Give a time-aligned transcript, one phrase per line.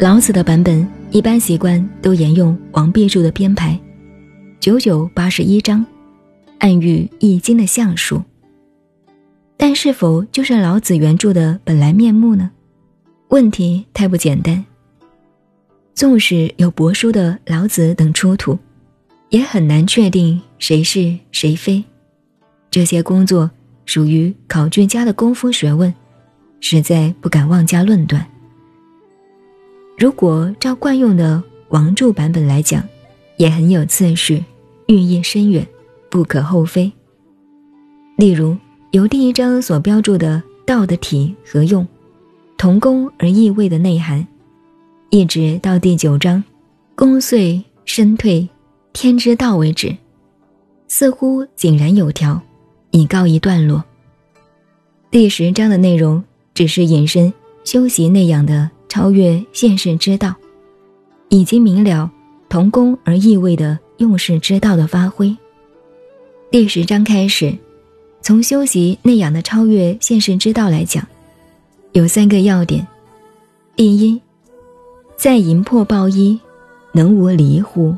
[0.00, 3.78] 老子的版本一般习惯都沿用王弼注的编排，
[4.58, 5.84] 九九八十一章，
[6.58, 8.22] 暗喻《易经》的象数。
[9.58, 12.50] 但是否就是老子原著的本来面目呢？
[13.28, 14.64] 问题太不简单。
[15.92, 18.58] 纵使有帛书的老子等出土，
[19.28, 21.84] 也很难确定谁是谁非。
[22.70, 23.50] 这些工作
[23.84, 25.92] 属于考据家的功夫学问，
[26.58, 28.26] 实在不敢妄加论断。
[30.00, 32.82] 如果照惯用的王注版本来讲，
[33.36, 34.42] 也很有次序，
[34.86, 35.68] 寓意深远，
[36.08, 36.90] 不可厚非。
[38.16, 38.56] 例如，
[38.92, 41.86] 由第一章所标注的道的体和用，
[42.56, 44.26] 同工而异位的内涵，
[45.10, 46.42] 一直到第九章
[46.94, 48.48] 功遂身退
[48.94, 49.94] 天之道为止，
[50.88, 52.40] 似乎井然有条，
[52.90, 53.84] 已告一段落。
[55.10, 56.24] 第十章的内容
[56.54, 57.30] 只是引申
[57.64, 58.70] 修习内养的。
[58.90, 60.34] 超越现世之道，
[61.28, 62.10] 已经明了
[62.48, 65.34] 同工而异位的用事之道的发挥。
[66.50, 67.56] 第十章开始，
[68.20, 71.06] 从修习内养的超越现世之道来讲，
[71.92, 72.84] 有三个要点：
[73.76, 74.20] 第一，
[75.16, 76.36] 在淫破暴衣，
[76.90, 77.96] 能无离乎？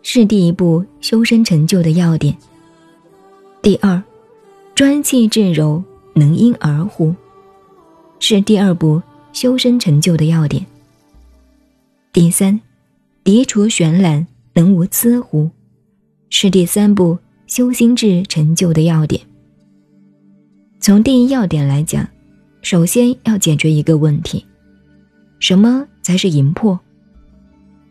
[0.00, 2.34] 是第一步修身成就的要点。
[3.60, 4.02] 第二，
[4.74, 7.14] 专气致柔，能因而乎？
[8.20, 9.02] 是第二步。
[9.32, 10.64] 修身成就的要点。
[12.12, 12.60] 第三，
[13.24, 15.48] 涤除玄览，能无疵乎？
[16.28, 19.20] 是第三步修心智成就的要点。
[20.80, 22.08] 从第一要点来讲，
[22.62, 24.44] 首先要解决一个问题：
[25.38, 26.78] 什么才是淫魄？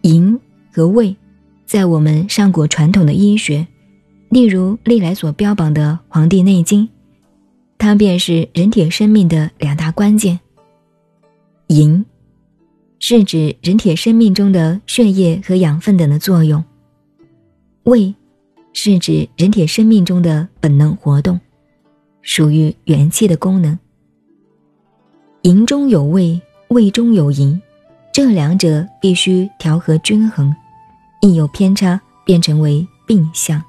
[0.01, 0.39] 淫
[0.71, 1.15] 和胃，
[1.65, 3.67] 在我们上古传统的医学，
[4.29, 6.85] 例如历来所标榜的《黄帝内经》，
[7.77, 10.39] 它便是人体生命的两大关键。
[11.69, 12.03] 营，
[12.97, 16.63] 是指人体生命中的血液和养分等的作用。
[17.83, 18.11] 胃，
[18.73, 21.39] 是指人体生命中的本能活动，
[22.23, 23.77] 属于元气的功能。
[25.43, 27.61] 营中有胃，胃中有营，
[28.11, 30.51] 这两者必须调和均衡，
[31.21, 33.63] 一有偏差便成为病象。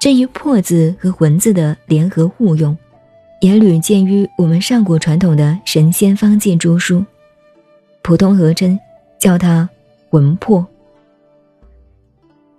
[0.00, 2.74] 至于破字和魂字的联合互用。
[3.40, 7.04] 也屡见于我们上古传统的神仙方剂诸书，
[8.02, 8.78] 普通合称
[9.18, 9.68] 叫它
[10.10, 10.66] “魂魄”。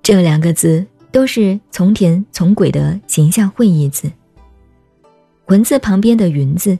[0.02, 4.10] 这两个字都是从田从鬼的形象会意字。
[5.46, 6.80] 魂字旁边的“云”字，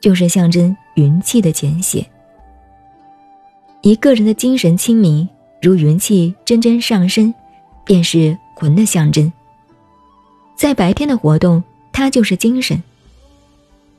[0.00, 2.06] 就是象征云气的简写。
[3.80, 5.26] 一个人的精神清明，
[5.62, 7.32] 如云气蒸蒸上升，
[7.84, 9.32] 便是魂的象征。
[10.54, 12.82] 在白天的活动，它就是精神。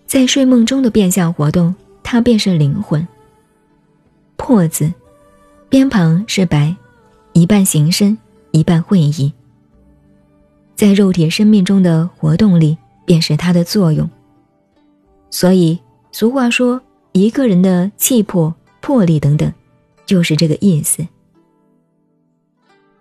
[0.10, 3.08] 在睡梦中的变相活动，它便是灵魂。
[4.38, 4.92] 魄字，
[5.70, 6.76] 边旁是白，
[7.34, 8.18] 一半形身，
[8.50, 9.32] 一半会意。
[10.74, 12.76] 在肉体生命中的活动力，
[13.06, 14.10] 便是它的作用。
[15.30, 15.78] 所以
[16.12, 16.82] 俗话说，
[17.12, 19.54] 一个人的气魄、魄力等等，
[20.08, 21.06] 就是这个意思。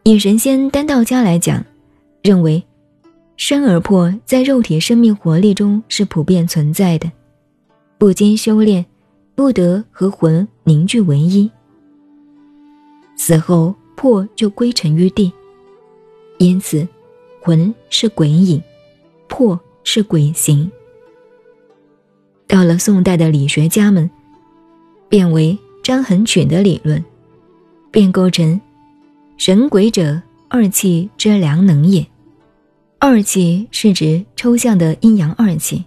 [0.03, 1.65] 以神仙丹道家来讲，
[2.21, 2.63] 认为。
[3.39, 7.11] 生而魄在肉体生命活力中是普遍存在的，
[7.97, 8.85] 不经修炼，
[9.37, 11.49] 不得和魂凝聚为一。
[13.17, 15.33] 死后魄就归尘于地，
[16.39, 16.87] 因此
[17.41, 18.61] 魂是鬼影，
[19.29, 20.69] 魄是鬼形。
[22.49, 24.11] 到了宋代的理学家们，
[25.09, 27.03] 变为张衡群的理论，
[27.93, 28.61] 便构成
[29.37, 32.05] 神鬼者二气之良能也。
[33.01, 35.85] 二气是指抽象的阴阳二气，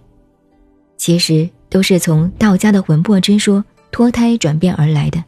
[0.96, 5.22] 其实都是从道家的魂魄之说脱胎转变而来的。